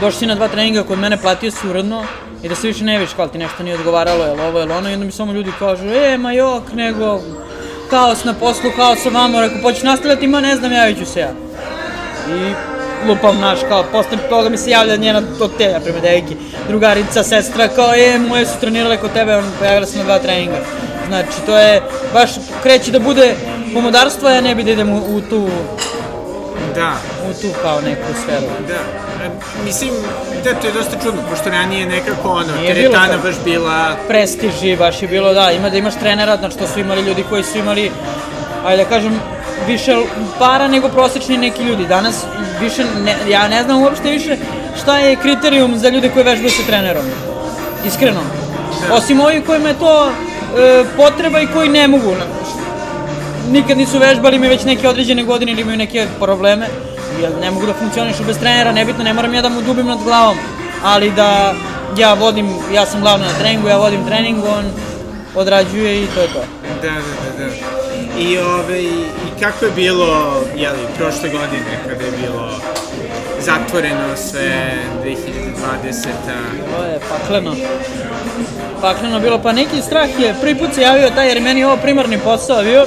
[0.00, 2.04] došli si na dva treninga kod mene, platio si uredno,
[2.42, 4.90] i da se više ne javiš kao ti nešto nije odgovaralo, jel ovo, jel ono,
[4.90, 7.20] i onda mi samo ljudi kažu, e, ma jok, nego,
[7.90, 11.20] kaos na poslu, kaos sa vama, rekao, poćeš nastavljati, ma ne znam, javit ću se
[11.20, 11.30] ja.
[12.28, 12.54] I
[13.08, 16.34] lupam, naš, kao, posle toga mi se javlja njena, to te, na primjer, devojke,
[16.68, 20.58] drugarica, sestra, kao, e, moje su trenirale kod tebe, on, pojavila se na dva treninga.
[21.08, 22.30] Znači, to je, baš
[22.62, 23.34] kreće da bude
[23.74, 25.48] pomodarstvo, ja ne bi da idem u, u tu,
[26.74, 26.92] Da,
[27.30, 28.46] u tu kao neku sferu.
[28.68, 29.07] da.
[29.64, 29.90] Mislim,
[30.44, 33.96] da, to je dosta čudno, pošto ranije nekako ono, Nije teretana baš bila...
[34.08, 37.24] prestiž i baš je bilo da, ima da imaš trenera, znači to su imali ljudi
[37.30, 37.90] koji su imali,
[38.66, 39.20] ajde da kažem,
[39.66, 39.96] više
[40.38, 41.86] para nego prosečni neki ljudi.
[41.86, 42.24] Danas
[42.60, 44.36] više, ne, ja ne znam uopšte više
[44.82, 47.04] šta je kriterijum za ljude koji vežbaju sa trenerom.
[47.86, 48.20] Iskreno.
[48.88, 48.94] Da.
[48.94, 52.14] Osim ovih kojima je to e, potreba i koji ne mogu.
[53.50, 56.66] Nikad nisu vežbali, imaju već neke određene godine ili imaju neke probleme.
[57.22, 59.98] Ja ne mogu da funkcionišu bez trenera, nebitno, ne moram ja da mu dubim nad
[60.04, 60.36] glavom.
[60.84, 61.54] Ali da
[61.96, 64.64] ja vodim, ja sam glavno na treningu, ja vodim trening, on
[65.34, 66.42] odrađuje i to je to.
[66.82, 67.78] Da, da, da, da.
[68.18, 69.04] I, ove, i
[69.40, 72.50] kako je bilo, jeli, prošle godine, kada je bilo
[73.40, 76.06] zatvoreno sve 2020.
[76.76, 77.56] To je pakleno.
[78.80, 81.76] Pakleno bilo, pa neki strah je, prvi put se javio taj, jer je meni ovo
[81.76, 82.86] primarni posao bio.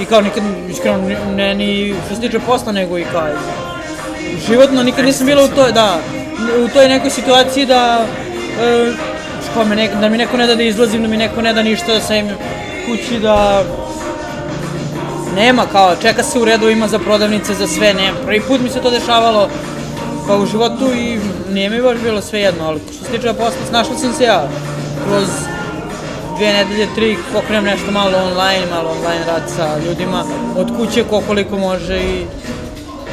[0.00, 3.26] I kao nikad, iskreno, ne ni što se tiče posla, nego i kao
[4.48, 5.98] životno, nikad nisam bila u toj, da,
[6.64, 8.06] u toj nekoj situaciji da,
[9.56, 11.62] e, me nek, da mi neko ne da da izlazim, da mi neko ne da
[11.62, 12.28] ništa, da sam
[12.86, 13.64] kući, da
[15.36, 18.18] nema kao, čeka se u redovima za prodavnice, za sve, nema.
[18.24, 19.48] Prvi put mi se to dešavalo
[20.26, 21.18] pa u životu i
[21.52, 24.48] nije mi baš bilo sve jedno, ali što se tiče posla, snašao sam se ja
[25.06, 25.28] kroz
[26.40, 30.24] dve nedelje, tri, pokrenem nešto malo online, malo online rad sa ljudima,
[30.56, 32.24] od kuće ko koliko može i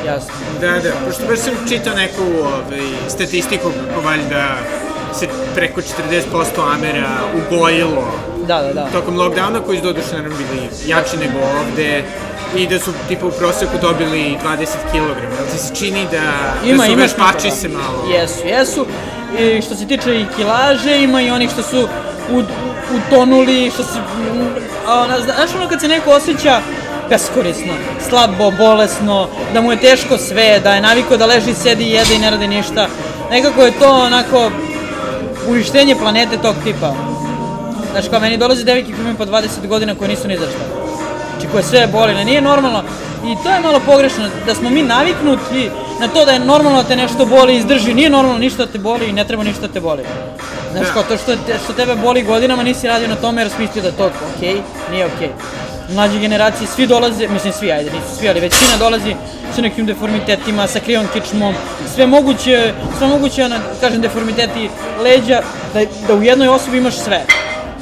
[0.06, 0.34] jasno.
[0.62, 4.56] Da, da, pošto baš sam čitao neku ovaj, statistiku kako valjda
[5.20, 8.12] se preko 40% Amera ugojilo
[8.48, 8.88] Da, da, da.
[8.92, 12.04] tokom lockdowna koji su doduše naravno bili jači nego ovde
[12.58, 15.52] i da su tipa u proseku dobili 20 kg.
[15.52, 18.14] Ti se čini da, Ima, da su ima vešpači se malo...
[18.14, 18.86] Jesu, jesu.
[19.40, 21.88] I što se tiče i kilaže, ima i onih što su
[22.32, 22.44] u,
[22.96, 24.00] utonuli, što se...
[24.88, 26.62] Ona, znaš ono kad se neko osjeća
[27.10, 27.74] beskorisno,
[28.10, 32.20] slabo, bolesno, da mu je teško sve, da je navikao da leži, sedi, jede i
[32.20, 32.88] ne radi ništa.
[33.32, 34.52] Nekako je to onako
[35.48, 36.94] uništenje planete tog tipa.
[37.92, 40.60] Znaš, kao meni dolaze devike koje imaju po 20 godina koje nisu ni za šta.
[41.32, 42.84] Znači koje sve boli, ne, nije normalno.
[43.26, 45.70] I to je malo pogrešno, da smo mi naviknuti
[46.00, 47.94] na to da je normalno da te nešto boli izdrži.
[47.94, 50.04] Nije normalno ništa da te boli i ne treba ništa da te boli.
[50.72, 50.94] Znaš, Da.
[50.94, 53.92] kao to što, te, što tebe boli godinama nisi radio na tome jer smislio da
[53.92, 54.56] to okej,
[54.92, 55.30] nije okej.
[55.94, 59.16] Mlađe generacije svi dolaze, mislim svi, ajde, nisu svi, ali većina dolazi
[59.56, 61.56] sa nekim deformitetima, sa krivom kičmom,
[61.96, 64.70] sve moguće, sve moguće, ono, kažem, deformiteti
[65.04, 65.42] leđa,
[65.74, 67.22] da, da u jednoj osobi imaš sve.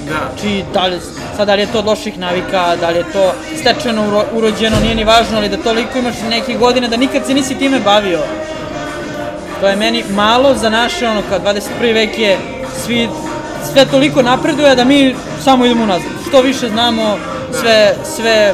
[0.09, 0.13] Da.
[0.13, 0.99] Znači, da li,
[1.37, 4.79] sad da li je to od loših navika, da li je to stečeno, uro, urođeno,
[4.79, 8.19] nije ni važno, ali da toliko imaš neke godine da nikad se nisi time bavio.
[9.61, 11.93] To je meni malo za naše, ono, kao 21.
[11.93, 12.37] vek je
[12.85, 13.09] svi,
[13.73, 16.09] sve toliko napreduje da mi samo idemo unazad.
[16.27, 17.17] Što više znamo,
[17.61, 18.53] sve, sve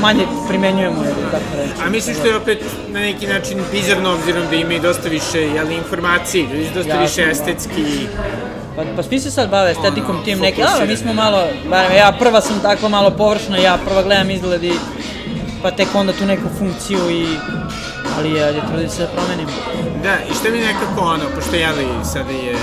[0.00, 1.72] manje primenjujemo, ili tako reći.
[1.86, 5.40] A mislim što je opet na neki način bizarno obzirom da ima i dosta više
[5.40, 7.02] jeli, informacije, ljudi su dosta Jasno.
[7.02, 8.06] više estetski...
[8.76, 10.90] Pa, pa svi se sad bave estetikom Ono, tim neki, a fokusirani.
[10.92, 14.72] mi smo malo, barem ja prva sam tako malo površna, ja prva gledam izgled i
[15.62, 17.26] pa tek onda tu neku funkciju i
[18.18, 19.46] ali je, je trudim se da promenim.
[20.02, 22.56] Da, i što mi nekako ono, pošto jeli sada je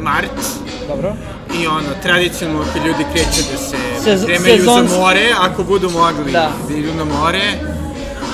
[0.00, 0.30] mart,
[0.88, 1.14] Dobro?
[1.54, 4.98] I ono, tradicionalno kad ljudi kreću da se Sez- pripremaju za sezonski.
[4.98, 6.50] more, ako budu mogli Da.
[6.68, 7.42] da, idu na more,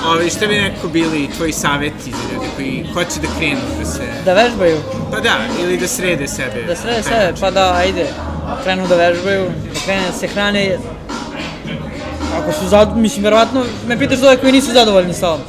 [0.05, 4.01] Ove, šta bi nekako bili tvoji saveti za ljude koji hoće da krenu da se...
[4.25, 4.77] Da vežbaju,
[5.11, 5.29] Pa da,
[5.63, 6.63] ili da srede sebe.
[6.63, 7.35] da srede sebe, način.
[7.41, 8.05] pa da, ajde,
[8.63, 10.77] krenu da vežbaju, da krene da se hrane.
[12.37, 12.97] Ako su zad...
[12.97, 15.41] mislim, verovatno me pitaš za ove koji nisu zadovoljni sa ovom.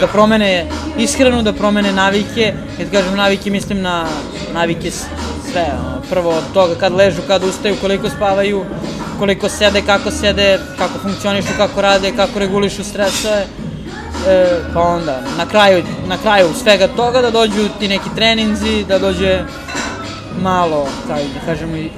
[0.00, 0.66] Da promene
[0.98, 2.52] ishranu, da promene navike.
[2.78, 4.06] Kad kažem navike, mislim na
[4.52, 4.90] navike
[5.58, 5.78] sve.
[6.10, 8.64] Prvo od toga kad ležu, kad ustaju, koliko spavaju,
[9.18, 13.46] koliko sede, kako sede, kako funkcionišu, kako rade, kako regulišu stresove.
[14.28, 18.98] E, pa onda, na kraju, na kraju svega toga da dođu ti neki treninzi, da
[18.98, 19.40] dođe
[20.42, 21.90] malo, kaj da kažemo, i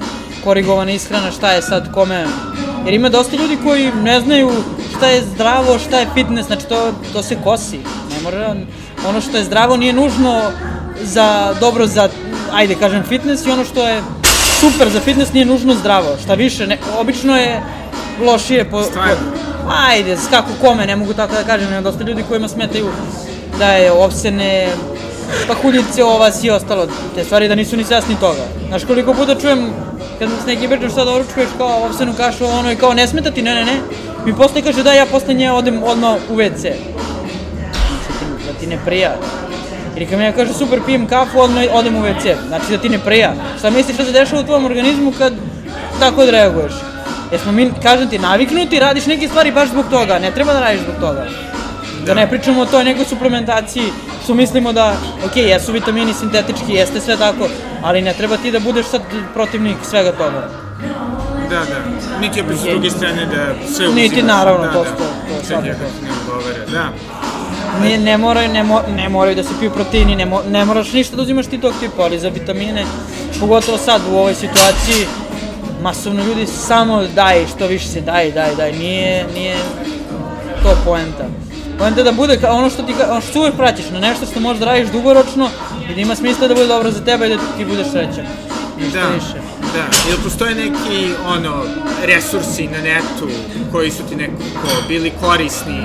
[0.43, 2.25] korigovana ishrana, šta je sad kome.
[2.85, 4.51] Jer ima dosta ljudi koji ne znaju
[4.97, 7.77] šta je zdravo, šta je fitness, znači to, to se kosi.
[7.77, 8.55] Ne mora,
[9.07, 10.41] ono što je zdravo nije nužno
[11.03, 12.09] za, dobro za,
[12.53, 14.01] ajde kažem, fitness i ono što je
[14.59, 16.17] super za fitness nije nužno zdravo.
[16.23, 17.61] Šta više, ne, obično je
[18.25, 18.83] lošije po...
[18.83, 19.15] Stvarno?
[19.65, 22.87] po ajde, kako kome, ne mogu tako da kažem, ima dosta ljudi kojima smetaju
[23.59, 24.67] da je opsene,
[25.47, 28.43] pahuljice, ovas i ostalo, te stvari da nisu ni svesni toga.
[28.67, 29.69] Znaš koliko puta čujem,
[30.19, 33.31] kad s nekim pričam šta da oručkuješ kao ovsenu kašu, ono i kao ne smeta
[33.31, 33.77] ti, ne, ne, ne.
[34.25, 36.59] Mi posle kaže da ja posle nje odem odmah u WC.
[36.59, 39.15] Znači da ti ne prija.
[39.95, 42.35] Ili kad mi ja kaže super pijem kafu, odmah odem u WC.
[42.47, 43.33] Znači da ti ne prija.
[43.59, 45.33] Šta misliš šta se dešava u tvojom organizmu kad
[45.99, 46.71] tako odreaguješ?
[47.31, 50.81] Jesmo mi, kažem ti, naviknuti, radiš neke stvari baš zbog toga, ne treba da radiš
[50.81, 51.27] zbog toga.
[52.05, 53.83] Da ne pričamo o toj nekoj suplementaciji,
[54.23, 57.47] što mislimo da, ok, jesu vitamini sintetički, jeste sve tako,
[57.83, 59.01] ali ne treba ti da budeš sad
[59.33, 60.49] protivnik svega toga.
[61.49, 62.19] Da, da.
[62.19, 64.27] Niti opet s druge strane da sve Niti, uzimaš.
[64.27, 64.89] naravno, da, to da.
[64.89, 65.67] sto- to Čak svakako.
[65.67, 66.89] nekako ne odgovara, da.
[67.79, 70.93] Ne, ne, moraju, ne, mo, ne moraju da se piju proteini, ne, mo, ne moraš
[70.93, 72.85] ništa da uzimaš ti tog tipa, ali za vitamine,
[73.39, 75.05] pogotovo sad u ovoj situaciji,
[75.81, 79.55] masovno ljudi samo daj, što više se daj, daj, daj, nije, nije
[80.63, 81.25] to poenta.
[81.79, 84.59] Poenta je da bude ono što ti, ono što uvek praćiš, na nešto što možeš
[84.59, 85.49] da radiš dugoročno
[85.91, 88.25] i da ima smisla da bude dobro za tebe i da ti budeš srećan.
[88.79, 89.40] Ništa Da, više.
[89.73, 90.09] Da.
[90.09, 91.63] Jel postoje neki, ono,
[92.05, 93.27] resursi na netu
[93.71, 94.43] koji su ti nekako
[94.87, 95.81] bili korisni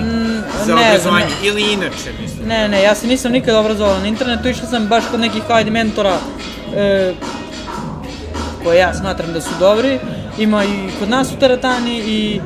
[0.67, 1.27] za Mm, ne obrazovanje?
[1.29, 2.49] znam, Ili inače, mislim?
[2.49, 5.65] Ne, ne, ja se nisam nikad obrazovao na internetu, išla sam baš kod nekih kao
[5.65, 6.19] mentora
[6.77, 7.13] e,
[8.65, 9.99] koje ja smatram da su dobri.
[10.39, 10.69] Ima i
[10.99, 12.41] kod nas u teretani i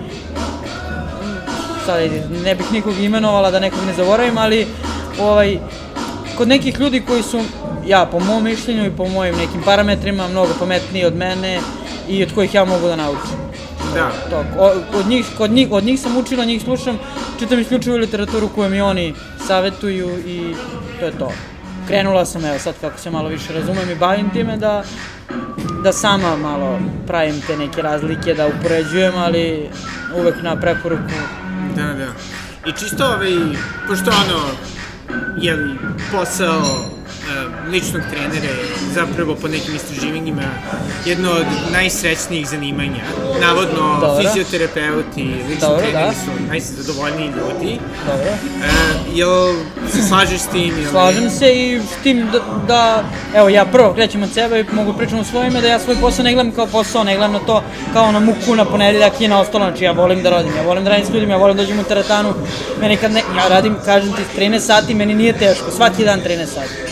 [1.86, 4.66] sad ajde, ne bih nikog imenovala da nekog ne zaboravim, ali
[5.20, 5.58] ovaj,
[6.36, 7.40] kod nekih ljudi koji su,
[7.90, 11.60] ja po mom mišljenju i po mojim nekim parametrima, mnogo pametniji od mene
[12.08, 13.36] i od kojih ja mogu da naučim.
[13.94, 14.10] Da.
[14.30, 14.44] To,
[14.98, 16.98] od, njih, kod njih, od njih sam učila, njih slušam,
[17.38, 19.14] čitam isključivo literaturu koju mi oni
[19.46, 20.54] savetuju i
[21.00, 21.32] to je to.
[21.88, 24.82] Krenula sam, evo sad kako se malo više razumem i bavim time da,
[25.82, 29.70] da sama malo pravim te neke razlike, da upoređujem, ali
[30.16, 31.20] uvek na preporuku.
[31.76, 32.06] Da, da.
[32.70, 33.32] I čisto ovaj,
[33.88, 34.40] pošto ono,
[35.40, 35.74] jeli,
[36.12, 36.99] posao
[37.70, 38.64] ličnog trenera je
[38.94, 40.42] zapravo po nekim istraživanjima
[41.06, 43.04] jedno od najsrećnijih zanimanja.
[43.40, 44.22] Navodno, Dobro.
[44.22, 46.12] fizioterapeuti, lični Dobro, treneri da.
[46.12, 47.78] su najzadovoljniji ljudi.
[48.06, 48.30] Dobro.
[48.64, 48.70] E,
[49.14, 49.54] jel
[49.92, 50.78] se slažeš s tim?
[50.78, 54.64] Jel Slažem se i s tim da, da, evo ja prvo krećem od sebe i
[54.72, 57.32] mogu pričam u svoje ime da ja svoj posao ne gledam kao posao, ne gledam
[57.32, 57.62] na to
[57.92, 60.84] kao na muku na ponedeljak i na ostalo, znači ja volim da radim, ja volim
[60.84, 62.34] da radim s ljudima, ja volim da dođem u teretanu,
[62.80, 66.46] meni kad ne, ja radim, kažem ti, 13 sati, meni nije teško, svaki dan 13
[66.46, 66.90] sati.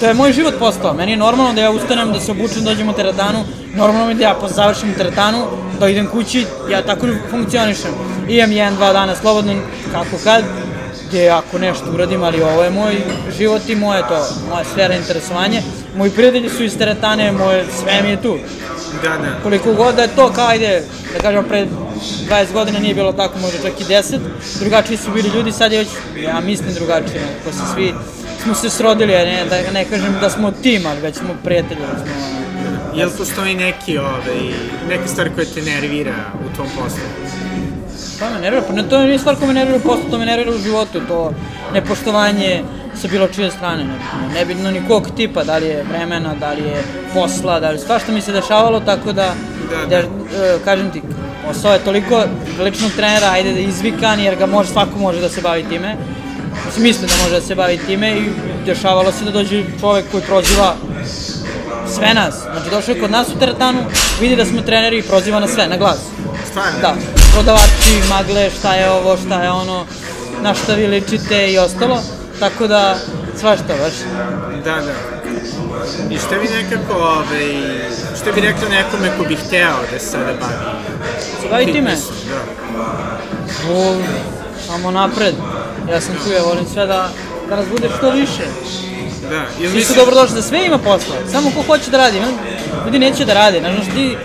[0.00, 2.88] To je moj život postao, meni je normalno da ja ustanem, da se obučem, dođem
[2.88, 5.46] u teretanu, normalno mi da ja završim teretanu,
[5.80, 7.90] da idem kući, ja tako funkcionišem.
[8.28, 9.52] Imam jedan, dva dana slobodno,
[9.92, 10.44] kako kad,
[11.08, 12.96] gdje ako nešto uradim, ali ovo je moj
[13.38, 15.60] život i moje to, moja sfera interesovanja.
[15.96, 18.38] Moji prijatelji su iz teretane, moje, sve mi je tu.
[19.02, 19.42] Da, da.
[19.42, 20.82] Koliko god da je to, kao ajde,
[21.12, 21.66] da kažemo, pre
[22.28, 24.18] 20 godina nije bilo tako, možda čak i 10,
[24.60, 25.88] drugačiji su bili ljudi, sad je već,
[26.22, 27.94] ja mislim drugačije, ko se svi,
[28.42, 31.98] smo se srodili, ne, da ne kažem da smo tim, ali već smo prijatelji, da
[31.98, 32.12] smo,
[32.94, 34.40] Jel postoji neki, ovaj,
[34.88, 37.00] neka stvar koja te nervira u tom poslu?
[38.20, 40.26] Pa me nervira, pa ne, to nije stvar koja me nervira u poslu, to me
[40.26, 41.32] nervira u životu, to
[41.74, 42.62] nepoštovanje
[43.00, 43.94] sa bilo čije strane, ne,
[44.34, 46.82] nebitno ni kog tipa, da li je vremena, da li je
[47.14, 49.34] posla, da li svašta mi se dešavalo, tako da,
[49.70, 50.46] Da, da, da.
[50.46, 51.02] e, kažem ti,
[51.46, 52.24] posao je toliko
[52.60, 55.96] ličnog trenera, ajde da izvikan, jer ga može, svako može da se bavi time,
[56.78, 58.30] mislim da može da se bavi time i
[58.66, 60.76] dešavalo se da dođe čovek koji proziva
[61.94, 63.78] sve nas, znači došao je kod nas u teretanu,
[64.20, 65.98] vidi da smo treneri i proziva na sve, na glas.
[66.50, 66.80] Stvarno?
[66.80, 66.94] Da,
[67.32, 69.86] prodavači, magle, šta je ovo, šta je ono,
[70.42, 72.02] na šta vi ličite i ostalo.
[72.38, 72.96] Tako da,
[73.40, 73.92] svašta baš.
[74.64, 74.92] Da, da.
[76.10, 77.46] I šta bi nekako, ovaj,
[78.20, 80.54] šta bi rekla nekome ko bi hteo da se sada bavi?
[81.42, 81.96] Se bavi time?
[82.28, 83.72] Da.
[83.72, 83.96] O,
[84.66, 85.34] samo napred.
[85.90, 87.08] Ja sam tu, ja volim sve da,
[87.48, 88.42] da nas bude što više.
[89.30, 89.42] Da.
[89.60, 91.14] Jel Svi su dobrodošli, da sve ima posla.
[91.32, 92.18] Samo ko hoće da radi.
[92.84, 93.60] Ljudi neće da rade.
[93.60, 94.16] Znaš, ti,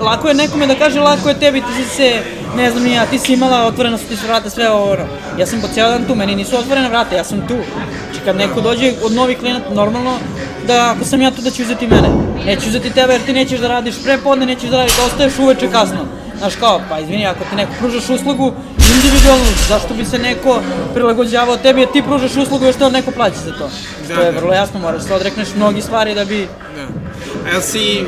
[0.00, 2.22] lako je nekome da kaže lako je tebi, ti si se
[2.56, 4.96] ne znam ja, ti si imala otvorena su ti su vrata, sve ovo.
[5.38, 7.54] Ja sam po cijel dan tu, meni nisu otvorene vrata, ja sam tu.
[8.04, 10.18] Znači kad neko dođe od novih klijenata, normalno
[10.66, 12.08] da ako sam ja tu da će uzeti mene.
[12.46, 15.38] Neću uzeti tebe jer ti nećeš da radiš pre podne, nećeš da radiš, da ostaješ
[15.38, 16.06] uveče kasno.
[16.38, 18.52] Znaš kao, pa izvini, ako ti neko pružaš uslugu,
[18.96, 20.62] individualno, zašto bi se neko
[20.94, 23.70] prilagođavao tebi, jer ti pružaš uslugu, još te neko plaća za to.
[24.08, 24.40] Da, to je da.
[24.40, 26.48] vrlo jasno, moraš se odrekneš mnogi stvari da bi...
[26.76, 27.04] Da.
[27.46, 28.04] A jel si,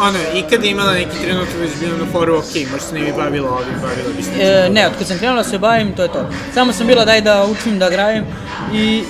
[0.00, 3.12] ono, ikada imala neki trenutak da si bila na foru, ok, možda se ne bi
[3.12, 6.02] bavila ovim, bavila bi se E, ne, od kad sam krenula da se bavim, to
[6.02, 6.28] je to.
[6.54, 8.24] Samo sam bila daj da učim da grajem
[8.74, 9.04] i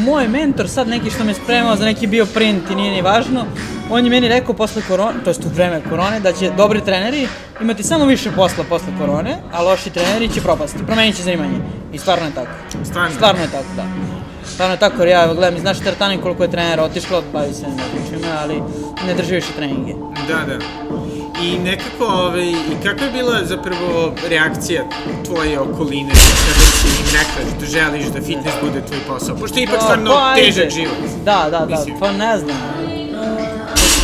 [0.00, 3.44] moj mentor sad neki što me spremao za neki bio print i nije ni važno,
[3.90, 7.28] on je meni rekao posle korone, to jest u vreme korone, da će dobri treneri
[7.60, 11.58] imati samo više posla posle korone, a loši treneri će propasti, promenit će zanimanje.
[11.92, 12.50] I stvarno je tako.
[12.84, 13.14] Stvarno?
[13.14, 14.19] Stvarno je tako, da.
[14.44, 17.62] Stvarno je tako, jer ja gledam iz naše teretane koliko je trenera otišlo, bavi se
[17.62, 18.62] nekim ali
[19.06, 19.92] ne drži više treninge.
[20.28, 20.64] Da, da.
[21.42, 24.82] I nekako, ovaj, i kakva je bila zapravo reakcija
[25.24, 29.36] tvoje okoline kada si im rekla da želiš da fitness bude tvoj posao?
[29.36, 30.96] Pošto je ipak Pa, stvarno pa, težak život.
[31.24, 31.96] Da, da, da, Mislim.
[32.00, 32.56] pa ne znam.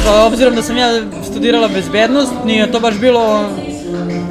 [0.05, 3.49] Pa, obzirom da sam ja studirala bezbednost, nije to baš bilo,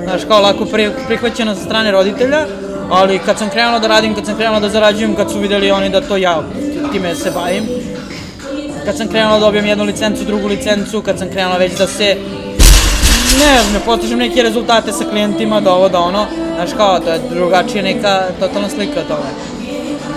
[0.04, 2.46] znaš, kao lako pri, prihvaćeno sa strane roditelja,
[2.90, 5.90] ali kad sam krenula da radim, kad sam krenula da zarađujem, kad su videli oni
[5.90, 6.44] da to ja
[6.92, 7.64] time se bavim,
[8.86, 12.18] kad sam krenula da dobijem jednu licencu, drugu licencu, kad sam krenula već da se
[13.40, 17.12] ne znam, ne postižem neke rezultate sa klijentima, da ovo, da ono, znaš kao, to
[17.12, 19.30] je drugačija neka totalna slika toga.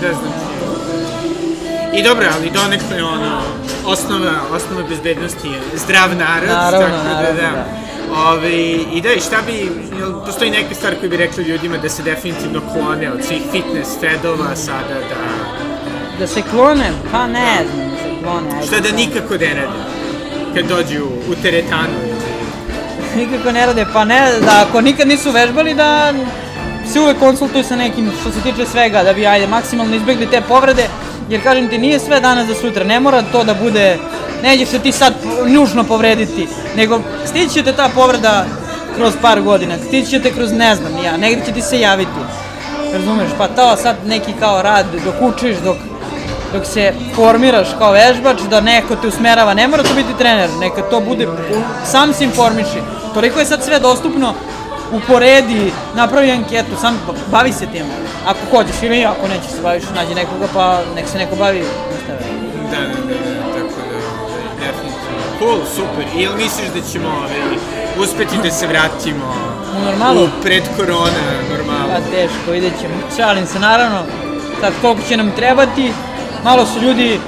[0.01, 0.33] Da znam.
[1.93, 3.41] I dobro, ali donekle ono,
[3.85, 7.41] osnova, osnova bezbednosti je zdrav narod, Naravno, tako da, naravno, da.
[7.41, 7.88] da.
[8.15, 8.51] Ove,
[8.93, 12.03] I da, i šta bi, jel, postoji neka stvar koju bi rekli ljudima da se
[12.03, 15.49] definitivno klone od svih fitness fedova sada, da,
[16.19, 16.91] Da se klone?
[17.11, 18.47] Pa ne znam, da se klone.
[18.55, 18.67] ajde.
[18.67, 19.79] šta da nikako ne rade
[20.55, 22.19] kad dođu u teretanu ili...
[23.25, 26.13] Nikako ne rade, pa ne, da ako nikad nisu vežbali da
[26.93, 30.41] se uvek konsultuju sa nekim što se tiče svega, da bi ajde maksimalno izbjegli te
[30.47, 30.87] povrede,
[31.29, 33.97] jer kažem ti nije sve danas za sutra, ne mora to da bude,
[34.43, 35.13] nećeš se ti sad
[35.47, 38.45] nužno povrediti, nego stići će te ta povreda
[38.95, 42.19] kroz par godina, stići će te kroz ne znam ja, negdje će ti se javiti,
[42.93, 45.77] razumeš, pa to sad neki kao rad dok učiš, dok
[46.53, 50.81] dok se formiraš kao vežbač, da neko te usmerava, ne mora to biti trener, neka
[50.81, 51.27] to bude,
[51.85, 52.81] sam se informiši.
[53.13, 54.33] Toliko je sad sve dostupno,
[54.91, 56.99] uporedi, napravi anketu, sam
[57.31, 57.85] bavi se tim.
[58.25, 61.63] Ako hoćeš ili ako nećeš se baviš, nađi nekoga pa nek se neko bavi.
[62.03, 62.19] šta je.
[62.71, 65.39] Da, da, da, da, tako da, definitivno.
[65.39, 66.05] Cool, super.
[66.17, 67.57] I jel misliš da ćemo ovaj,
[67.99, 69.33] uspeti da se vratimo
[69.77, 70.23] U normalu?
[70.23, 71.23] u pred korona
[71.57, 71.89] normalu?
[71.93, 72.93] Pa teško, vidjet ćemo.
[73.17, 74.03] Šalim se, naravno,
[74.61, 75.93] sad koliko će nam trebati,
[76.43, 77.19] malo su ljudi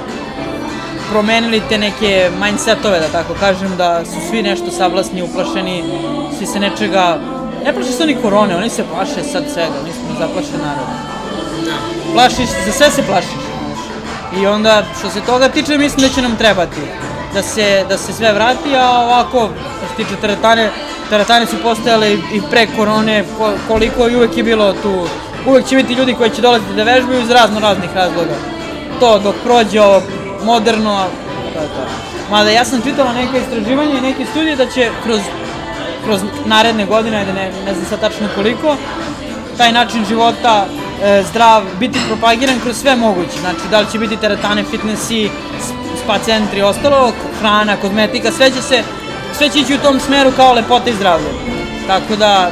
[1.10, 5.84] promenili te neke mindsetove, da tako kažem, da su svi nešto sablasni, uplašeni,
[6.38, 7.18] svi se nečega...
[7.64, 10.86] Ne plaše se oni korone, oni se plaše sad svega, mi smo zaplašen narod.
[12.12, 13.42] Plašiš, za sve se plašiš.
[14.40, 16.80] I onda, što se toga tiče, mislim da će nam trebati.
[17.34, 19.48] Da se, da se sve vrati, a ovako,
[19.78, 20.70] što se tiče teretane,
[21.10, 25.06] teretane su postojale i pre korone, ko- koliko i uvek je bilo tu.
[25.46, 28.34] Uvek će biti ljudi koji će dolaziti da vežbaju iz razno raznih razloga.
[29.00, 30.02] To, dok prođe ovo
[30.44, 31.04] moderno,
[31.54, 31.86] to je to.
[32.30, 35.20] Mada ja sam čitala neke istraživanja i neke studije da će kroz,
[36.04, 38.76] kroz naredne godine, ajde ne, ne znam sad tačno koliko,
[39.56, 40.66] taj način života
[41.02, 43.40] e, zdrav biti propagiran kroz sve moguće.
[43.40, 45.30] Znači, da li će biti teretane, fitnessi,
[46.04, 48.82] spa centri ostalo, hrana, kozmetika, sve će se,
[49.38, 51.30] sve će ići u tom smeru kao lepota i zdravlje.
[51.86, 52.50] Tako da,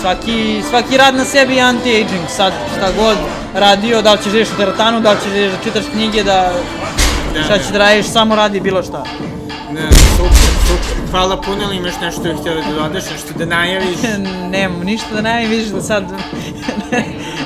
[0.00, 3.16] svaki, svaki rad na sebi je anti-aging, sad šta god
[3.54, 6.52] radio, da li ćeš živiš u teretanu, da li ćeš živiš da čitaš knjige, da
[7.36, 9.04] Da, šta ćeš da radiš, samo radi bilo šta.
[9.72, 11.10] Da, super, super.
[11.10, 13.98] Hvala puno, ili imaš nešto da htjela da dodaš, nešto da najaviš?
[14.52, 16.04] Nemam ništa da najavim, vidiš da sad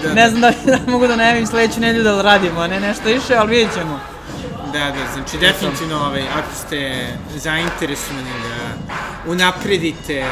[0.05, 0.15] Da.
[0.15, 3.51] ne znam da, da mogu da najavim sledeću nedelju da radimo, ne nešto više, ali
[3.51, 4.01] vidjet ćemo.
[4.73, 7.07] Da, da, znači definitivno ovaj, ako ste
[7.37, 8.93] zainteresovani da
[9.31, 10.27] unapredite e,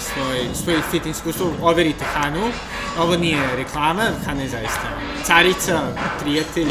[0.00, 2.50] svoj, svoj fitness iskustvo, overite Hanu.
[2.98, 4.88] Ovo nije reklama, Hana je zaista
[5.24, 5.80] carica,
[6.20, 6.68] prijatelj.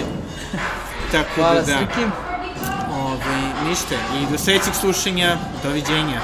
[1.12, 2.25] Tako Hvala da, da.
[3.16, 3.96] Ovaj, ništa.
[4.22, 6.22] I do sledećeg slušanja, doviđenja.